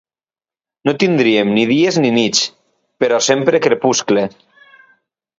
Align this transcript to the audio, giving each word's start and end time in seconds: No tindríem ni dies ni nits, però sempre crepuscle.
No 0.87 0.93
tindríem 1.01 1.51
ni 1.57 1.65
dies 1.71 1.99
ni 2.05 2.09
nits, 2.15 2.41
però 3.03 3.19
sempre 3.27 3.61
crepuscle. 3.67 4.25